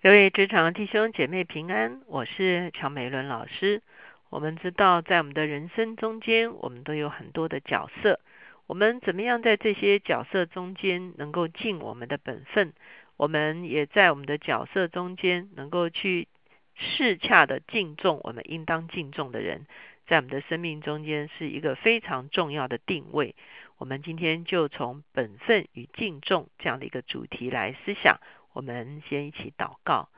[0.00, 3.82] 各位职场弟兄姐妹平安，我是乔美伦老师。
[4.30, 8.20] 我们知道，在我们的人生中间，我们都有很多的角色。
[8.68, 12.74] 我们怎么样在这些角色中间能够尽我们的本分？
[13.16, 16.28] 我们也在我们的角色中间能够去
[16.76, 19.66] 适恰的敬重我们应当敬重的人，
[20.06, 23.34] 在我们的生命中间是一个非常重要的定位。
[23.78, 28.20] 我们今天就从本分与敬重这样的一个主题来思想。
[28.52, 30.08] 我们先一起祷告，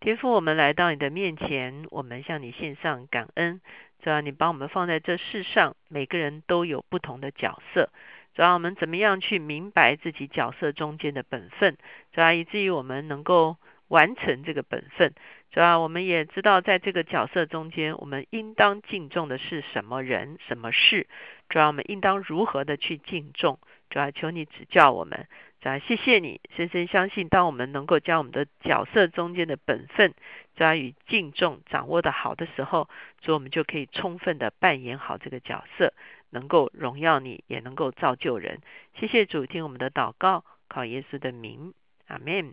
[0.00, 3.60] 天父，我们来到你的面前，我们向你献上感恩。
[4.02, 7.90] 主要你把我们放在这世上，每个人都有不同的角色。
[8.34, 11.78] 主要我们怎么样去明白自己角色中间的本分？
[12.12, 13.56] 主要以至于我们能够
[13.88, 15.14] 完成这个本分。
[15.52, 21.06] 主要我们也知道，在这个角色中间，我们应当敬重的是什么人、什么事？
[21.48, 23.60] 主要我们应当如何的去敬重？
[23.88, 25.28] 主要求你指教我们。
[25.64, 30.12] 啊，谢谢你，深深相信，当我们能够将我们的角色中间的本分
[30.56, 32.88] 抓与敬重掌握的好的时候，
[33.22, 35.94] 主我们就可以充分的扮演好这个角色，
[36.28, 38.60] 能够荣耀你，也能够造就人。
[38.94, 41.72] 谢谢主，听我们的祷告，靠耶稣的名，
[42.08, 42.52] 阿门。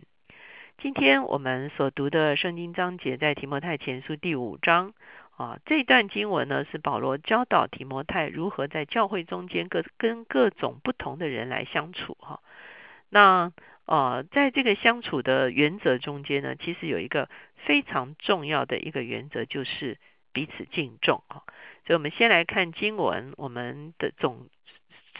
[0.78, 4.94] 今天我们所读的圣经章节在提摩太前书第五章
[5.36, 12.40] 啊，这段经文呢是保罗教导提摩太如何在教会中间各跟各种不同的人来相处哈。
[13.14, 13.52] 那
[13.84, 19.98] 呃，在这个相处的原则中间呢，其实有一个非常重要的一个原则，就是
[20.32, 21.42] 彼此敬重啊。
[21.84, 24.48] 所以，我们先来看经文，我们的总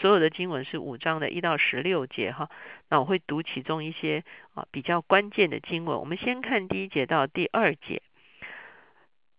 [0.01, 2.49] 所有的经文是五章的一到十六节哈。
[2.89, 5.99] 那我会读其中一些啊比较关键的经文。
[5.99, 8.01] 我们先看第一节到第二节。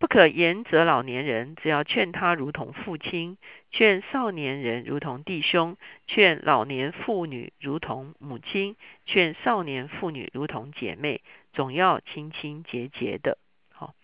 [0.04, 3.38] 不可言责老年人，只要劝他如同父亲；
[3.72, 5.76] 劝少年人如同弟兄；
[6.08, 11.22] 劝老年妇女如同母亲；劝少年妇女如同姐妹，
[11.54, 13.38] 总要清清洁洁的。
[13.72, 13.96] 好，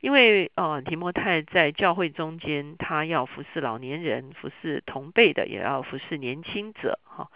[0.00, 6.98] 因为呃提摩太在教会中间，他要服侍老年人，服侍同辈的，也要服侍年轻者。
[7.04, 7.30] 哈，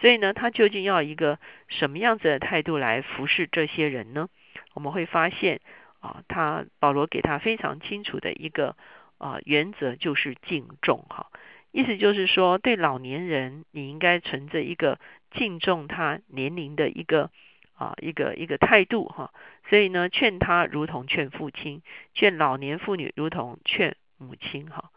[0.00, 4.28] 所以呢，他究竟要一个什么样子的态度来服侍这些人呢？
[4.74, 5.60] 我们会发现。
[6.06, 8.76] 啊，他保罗给他非常清楚的一个
[9.18, 11.26] 啊原则，就是敬重哈。
[11.72, 15.00] 意思就是说，对老年人，你应该存着一个
[15.32, 17.30] 敬重他年龄的一个
[17.74, 19.32] 啊一个一个态度哈。
[19.68, 21.82] 所以呢，劝他如同劝父亲，
[22.14, 24.90] 劝老年妇女如同劝母亲哈。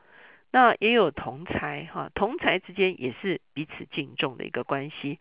[0.52, 5.20] 那也有同才哈，同才之间也是彼此敬重的一个关系。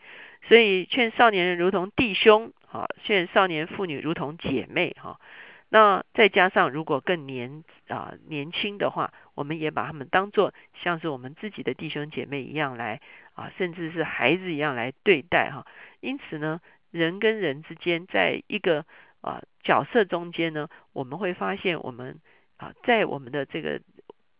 [0.49, 5.19] 所以劝少年人如同弟兄哈，劝少年妇女如同姐妹哈。
[5.71, 13.03] 那再加上，如果更年啊年轻的话，我们也把他们当做像是我们自己的弟兄姐妹一样来
[13.34, 15.67] 啊，甚至是孩子一样来对待哈。
[16.01, 18.87] 因此呢，人跟人之间，在一个
[19.21, 22.19] 啊角色中间呢，我们会发现，我们
[22.56, 23.83] 啊在我们的这个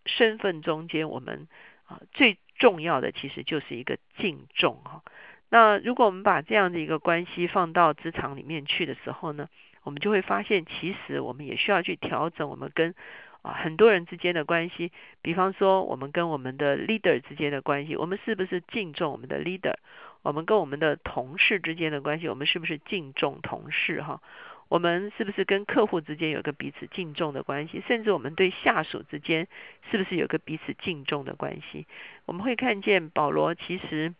[0.06, 1.47] 身份中间，我们
[1.84, 5.03] 啊最重要的其实就是一个敬重哈。
[5.50, 9.50] 那如果我们把这样的一个关系放到职场里面去的时候呢？
[9.88, 12.94] 我们就会发现，其实我们也需要去调整我们跟
[13.41, 14.93] 啊很多人之间的关系。
[15.22, 19.77] 比方说，我们跟我们的 leader 之间的关系，我们是不是敬重我们的 leader？
[20.21, 24.03] 我们跟我们的同事之间的关系，我们是不是敬重同事？
[24.03, 24.21] 哈，
[24.69, 27.82] 我们是不是跟客户之间有个彼此敬重的关系？
[27.88, 29.48] 甚至我们对下属之间，
[29.91, 31.87] 是不是有个彼此敬重的关系？
[32.27, 34.12] 我们会看见保罗其实。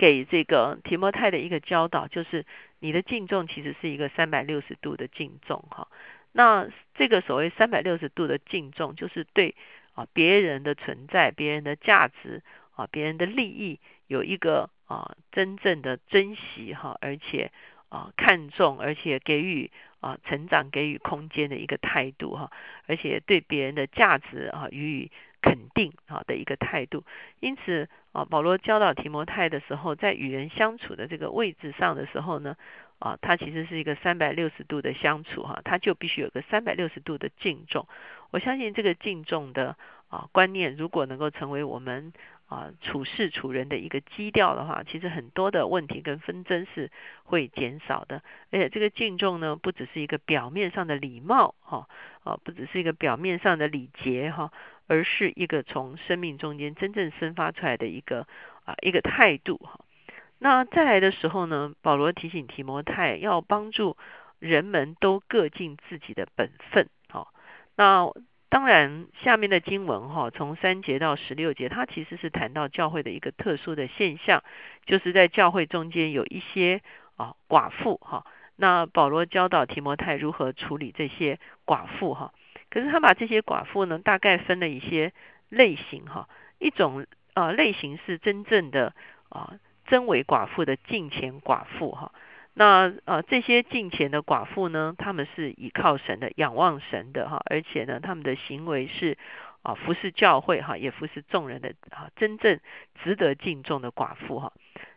[0.00, 2.46] 给这个提摩太的一个教导，就是
[2.78, 5.88] 你的敬重其实是一个三百六十度的敬重哈。
[6.32, 9.54] 那这个所谓三百六十度的敬重，就是对
[9.92, 12.42] 啊别人的存在、别人的价值
[12.74, 17.52] 啊、别人的利益有一个啊真正的珍惜哈，而且
[17.90, 22.50] 啊看重，而且给予啊成长、给予空间的一个态度哈，
[22.86, 25.10] 而且对别人的价值啊予以。
[25.42, 27.04] 肯定啊的一个态度，
[27.40, 32.56] 因此啊，保罗教导提摩太的时候，在与人相处的这个位置上的时候呢，
[32.98, 37.86] 啊，他其实是一个三百六十度的相处哈，他就必须有个三百六十度的敬重。
[38.30, 39.76] 我相信这个敬重的
[40.08, 42.12] 啊观念，如果能够成为我们。
[42.50, 46.90] 啊，处事处人的一个基调的话，其实很多的问题跟纷争是
[47.22, 48.24] 会减少的。
[48.50, 51.86] 而且这个敬重呢，不只是一个表面上的礼貌哈，
[52.24, 54.50] 啊，不只是一个表面上的礼节哈，
[54.88, 58.26] 而是一个从生命中间真正生发出来的一个
[58.64, 59.78] 啊一个态度哈。
[60.40, 63.96] 那再来的时候呢，保罗提醒提摩太要帮助
[64.40, 67.28] 人们都各尽自己的本分哈。
[67.76, 68.12] 那
[68.50, 74.42] 当然，下面的经文哈，从三节到十六节，它其实是谈到教会的一个特殊的现象，
[74.86, 76.82] 就是在教会中间有一些
[77.16, 78.26] 啊寡妇哈，
[78.56, 82.34] 那保罗教导提摩太如何处理这些寡妇哈，
[82.70, 85.12] 可是他把这些寡妇呢，大概分了一些
[85.48, 86.28] 类型哈。
[86.58, 88.92] 一种呃类型是真正的
[89.28, 89.54] 啊
[89.86, 92.10] 真为寡妇的敬前寡妇哈。
[92.52, 99.16] 那呃这些敬钱的寡妇呢，他们是倚靠神的，仰望神的哈，而且呢他们的行为是
[99.62, 102.60] 啊服侍教会哈，也服侍众人的啊真正
[103.02, 104.52] 值得敬重的寡妇哈。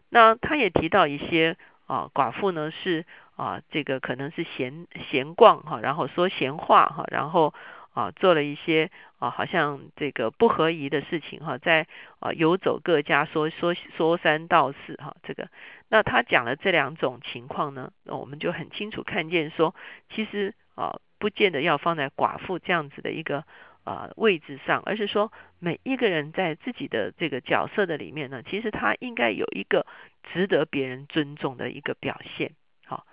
[0.10, 1.56] 那他也提到一些
[1.86, 3.06] 啊寡妇呢是
[3.36, 7.54] 啊这个可能是闲闲逛哈，然后说闲话哈，然后
[7.94, 11.88] 啊做了一些啊好像这个不合宜的事情哈，在
[12.20, 15.50] 啊游走各家说说说三道四哈这个。
[15.90, 19.74] 那他讲了这两种情况呢，那我们就很清楚看见说，
[20.10, 23.46] 其实啊不见得要放在寡妇这样子的一个。
[23.86, 29.86] 啊，位置上，而是说每一个人在自己的这个角色的里面呢，其实他应该有一个
[30.32, 32.54] 值得别人尊重的一个表现。
[32.86, 33.06] 好，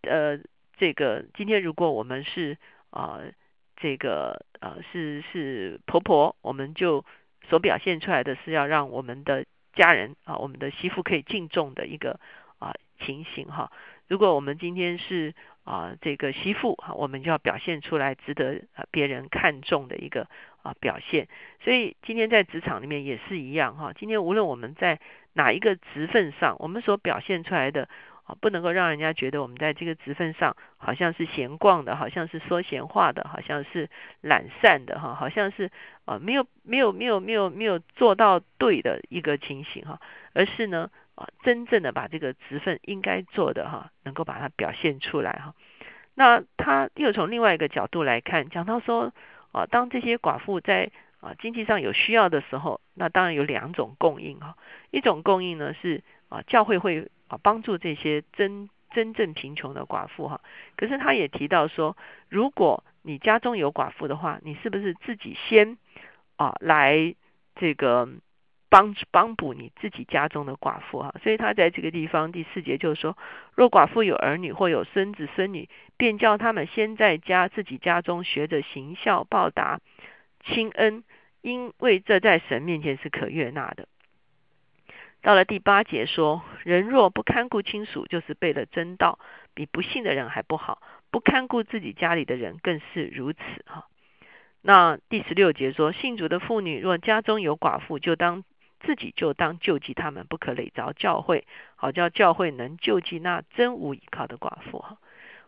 [0.00, 0.40] 呃，
[0.76, 2.58] 这个今天如果我们是
[2.90, 3.20] 啊，
[3.76, 7.04] 这个呃是是婆婆，我们就
[7.48, 9.44] 所表现出来的是要让我们的
[9.74, 12.18] 家人啊，我们的媳妇可以敬重的一个
[12.58, 13.70] 啊情形哈。
[14.08, 15.34] 如果我们今天是
[15.64, 20.28] 啊，这个媳妇哈，我们就要表现出来值得别人看重的一个
[20.62, 21.28] 啊表现。
[21.64, 23.92] 所以今天在职场里面也是一样哈。
[23.92, 25.00] 今天无论我们在
[25.32, 27.88] 哪一个职份上，我们所表现出来的
[28.26, 33.88] 啊，不能够让人家觉得我们在这个职份上好像是闲逛的，好像是说闲话的，好像是
[34.20, 35.70] 懒散的哈，好像是
[36.04, 40.00] 啊没有没有没有没有没有做到对的一个情形哈，
[40.34, 40.90] 而是呢。
[41.16, 45.54] 啊，真正的把这个职分应该做的哈，能够把它表现出来哈。
[46.14, 49.14] 那他又从另外一个角度来看，讲到说
[49.50, 50.90] 啊，当这些寡妇在
[51.20, 54.58] 啊经济上有需要的时候，那当然有两种供应哈。
[54.90, 60.40] 一种供应呢是啊教会会啊帮助这些真真正贫穷的寡妇哈。
[60.76, 61.96] 可是他也提到说，
[62.28, 65.78] 如果你家中有寡妇的话，你是不是自己先
[66.36, 67.14] 啊来
[67.54, 68.08] 这个？
[68.68, 73.16] 帮帮补你自己家中的寡妇哈，所以他在这个地方第四节就是说，
[73.54, 79.80] 若寡妇有儿女或有孙子孙女，便叫他们先在家自己家中学着行孝报答
[80.44, 81.04] 亲恩，
[81.42, 83.86] 因为这在神面前是可悦纳的。
[85.22, 89.18] 到了第八节说，人若不看顾亲属，就是背了真道，
[89.54, 90.78] 比不信的人还不好；
[91.10, 93.86] 不看顾自己家里的人，更是如此哈。
[94.62, 98.44] 那第十六节说，信主的妇女若家中有寡妇，就当。
[98.80, 101.46] 自己就当救济他们，不可累着教会，
[101.76, 104.98] 好叫教会能救济那真无依靠的寡妇哈。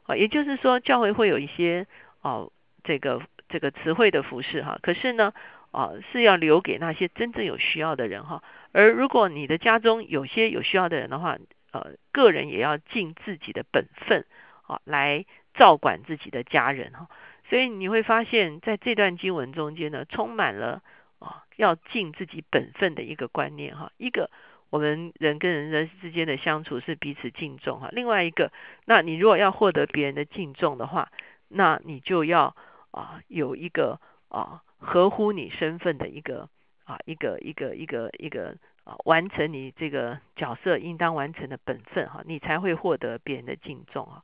[0.06, 1.86] 啊，也就是说，教会会有一些
[2.22, 2.50] 哦，
[2.82, 4.78] 这个这个词汇的服饰哈。
[4.82, 5.34] 可是呢，
[5.72, 8.42] 啊，是要留给那些真正有需要的人哈。
[8.72, 11.38] 而如果你的家中有些有需要的人的话，
[11.72, 14.26] 呃，个人也要尽自己的本分
[14.66, 15.24] 啊，来
[15.54, 17.08] 照管自己的家人哈。
[17.48, 20.82] 所以你会发现在这段经文中间呢，充满了。
[21.20, 23.90] 啊，要尽自己本分的一个观念哈。
[23.96, 24.30] 一个，
[24.70, 27.88] 我们人跟人人之间的相处是彼此敬重哈。
[27.90, 28.52] 另外一个，
[28.84, 31.10] 那你如果要获得别人的敬重的话，
[31.48, 32.54] 那你就要
[32.92, 36.48] 啊有一个啊合乎你身份的一个
[36.88, 44.22] 啊一个一个一个一个啊完成你这个角色应当完成的本分哈，你才会获得别人的敬重啊。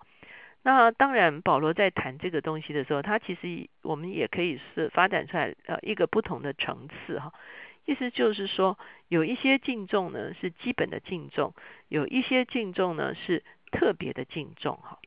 [0.63, 7.35] 那当然，保罗在谈这个东西的时候，他其实我们也可以是发展出来呃一个不同的层次哈。
[7.85, 8.79] 意思就是说，
[9.09, 11.53] 有一些敬重呢是基本的敬重，
[11.89, 14.99] 有一些敬重呢是特别的敬重哈。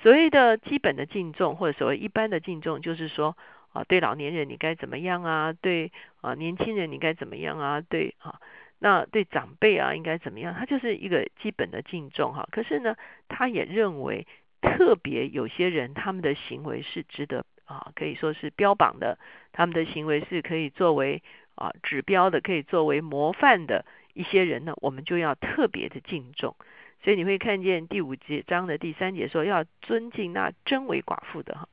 [0.00, 3.36] 所谓的基本的敬重或者所谓一般的敬重，就是说
[3.72, 5.52] 啊，对老年人你该怎么样啊？
[5.52, 7.80] 对啊，年轻人你该怎么样啊？
[7.80, 8.40] 对啊，
[8.78, 10.54] 那对长辈啊应该怎么样？
[10.54, 12.48] 他就是一个基本的敬重哈。
[12.50, 12.96] 可是呢，
[13.28, 14.26] 他也认为。
[14.64, 19.18] 特别有些人，他们的行为是值得啊，可以说是标榜的，
[19.50, 21.20] 他们的行为是可以作为
[21.56, 26.54] 啊指标的，可以作为模范的一些人呢，我们就要特别的敬重。
[27.02, 31.68] 所以你会看见第五节章的第三节说，要尊敬那真为寡妇的哈。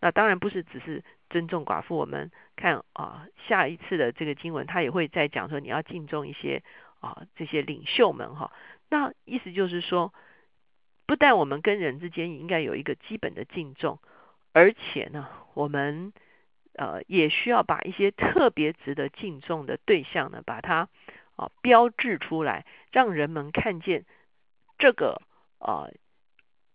[0.00, 6.62] 那当然不是只是尊重寡妇，我们看啊下一次的这个经文，他也会再讲说，你要敬重一些
[7.00, 8.52] 啊这些领袖们哈。
[8.88, 10.12] 那意思就是说。
[11.06, 13.98] 不但我们跟人之间应该有一个基本的敬重，
[14.54, 16.14] 而且呢，我们
[16.72, 20.88] 呃也需要把一些特别值得敬重的对象呢，把它
[21.36, 24.06] 啊标志出来，让人们看见
[24.78, 25.20] 这个
[25.58, 25.88] 啊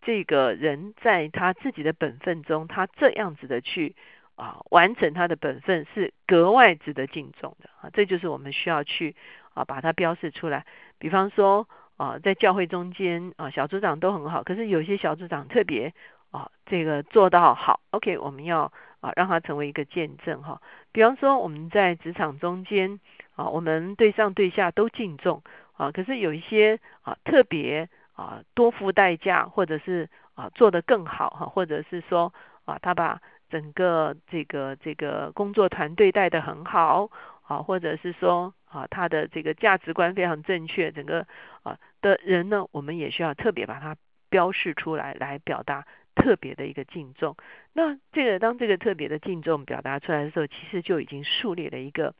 [0.03, 3.95] 这个人在他自己的本分中，他这样子的去
[4.39, 9.15] 啊完成他的本分是格外值得敬重的啊，这就是我们需要去
[9.53, 10.65] 啊把它标示出来。
[10.97, 11.67] 比方说。
[11.99, 15.93] 啊，在教会中间啊，小组长都很好，可是有些小组长特别
[16.31, 20.61] 啊，这个做到好，OK，我们要啊让他成为一个见证哈。
[20.93, 23.01] 比方说我们在职场中间
[23.35, 25.43] 啊，我们对上对下都敬重
[25.75, 37.09] 啊，可是有一些啊特别啊多付代价，或者是啊做得更好哈，或者是说啊他把整个这个这个工作团队带得很好
[37.41, 41.27] 啊，或者是说啊他的这个价值观非常正确，整个
[41.63, 43.95] 啊的人呢，我们也需要特别把它
[44.29, 45.85] 标示出来，来表达。
[46.15, 47.37] 特别的一个敬重，
[47.71, 52.13] 那这个当这个特别的敬重表达出来的时候，其实就已经树立了一个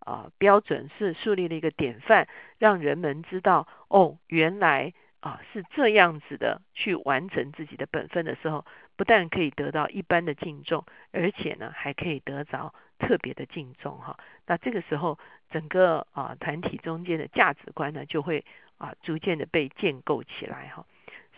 [0.00, 2.26] 啊标准，是树立了一个典范，
[2.58, 14.18] 让人们知道哦，原来啊是这样子的去完成自己的本分的时候，不但可以得到一般的敬重，而且呢还可以得着特别的敬重哈。
[14.46, 15.18] 那这个时候，
[15.50, 18.44] 整个啊团体中间的价值观呢，就会
[18.78, 20.84] 啊逐渐的被建构起来哈。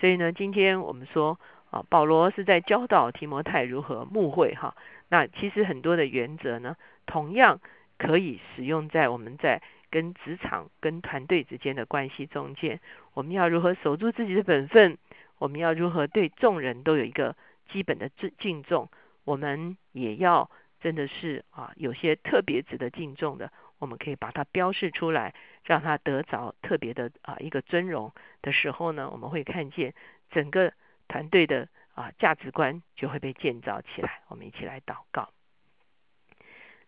[0.00, 1.38] 所以呢，今天我们说。
[1.68, 4.76] 啊，保罗是在教导提摩太如何牧会哈。
[5.08, 7.60] 那其实很多的原则呢，同样
[7.98, 9.60] 可以使用在我们在
[9.90, 12.78] 跟职场、跟团队之间的关系中间。
[13.14, 14.96] 我们要如何守住自己的本分？
[15.38, 17.36] 我们要如何对众人都有一个
[17.70, 18.88] 基本的敬敬重？
[19.24, 20.50] 我们也要
[20.80, 28.12] 真的是啊，有些特别值得敬重的，我们可以把它标示出来，让它得着特别的啊一个尊荣
[28.42, 29.94] 的时候呢，我们会看见
[30.30, 30.72] 整个。
[31.08, 34.22] 团队的啊价值观就会被建造起来。
[34.26, 35.30] 我们一起来祷告。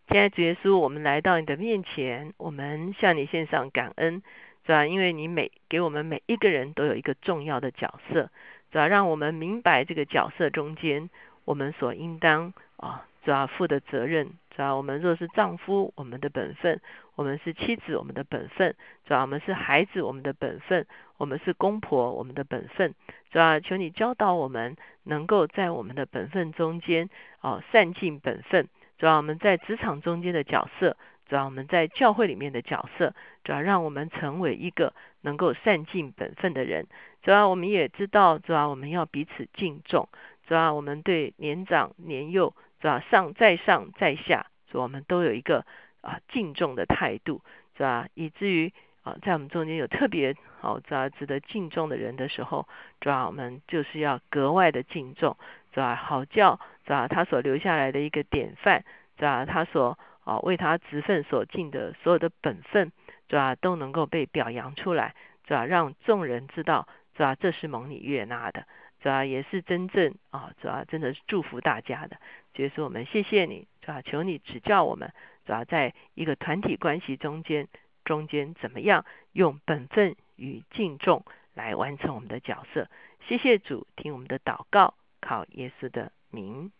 [0.09, 4.25] 亲爱的主耶稣，我们来到你的面前，我们向你献上感恩，
[4.69, 4.85] 是吧？
[4.85, 8.29] 因为你每给我们每一个人都有一个重要的角色，
[8.71, 8.87] 是吧？
[8.87, 11.09] 让我们明白这个角色中间
[11.47, 14.75] 我们所应当啊，主要负的责任，是吧？
[14.77, 16.77] 我们若是丈夫，我们的本分；
[17.15, 18.75] 我们是妻子，我们的本分；
[19.07, 20.85] 主要我们是孩子，我们的本分；
[21.17, 22.95] 我们是公婆，我们的本分。
[23.31, 27.09] 主要求你教导我们，能够在我们的本分中间，
[27.41, 28.69] 哦，善尽本分。
[28.99, 30.99] 主要我们在职场中间的角色，
[31.29, 36.87] 主要我们在教会里面的角色，主要让我们成为一个能够善尽本分的人。
[37.23, 40.09] 主要我们也知道，主要我们要彼此敬重。
[40.47, 45.67] 主要我们对年长年幼，主要上在上在下，主要我们都有一个
[46.01, 47.43] 啊敬重的态度，
[47.77, 48.09] 是吧？
[48.15, 49.17] 以至于啊。
[49.21, 52.67] 在我们中间有特别好、值得敬重的人的时候，
[53.01, 55.37] 主要我们就是要格外的敬重，
[55.73, 58.85] 主要好叫，主要他所留下来的一个典范，
[59.19, 62.93] 主要他所啊为他职分所尽的所有的本分，
[63.29, 68.67] 主要都能够被表扬出来，主要让众人知道，主要这是蒙你悦纳的，
[69.01, 72.19] 主要也是真正啊，主要真的是祝福大家的。
[72.53, 75.13] 就是我们谢谢你，主要求你指教我们，
[75.47, 77.67] 主要在一个团体关系中间。
[78.05, 82.89] 中间怎么样用本分与敬重来完成我们的角色？
[83.27, 86.73] 谢谢主，听我们的祷告，靠耶稣的名，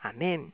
[0.00, 0.52] 阿门。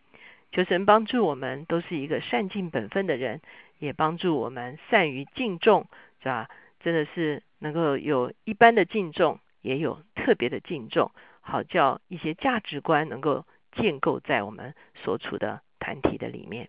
[0.52, 3.40] 求神帮助我们，都是一个善尽本分的人，
[3.78, 5.86] 也帮助我们善于敬重，
[6.20, 6.48] 是吧？
[6.80, 16.68] 真的是能够有一般的敬重，也有特别的敬重，好叫一些价值观能够建构在我们所处的团体的里面。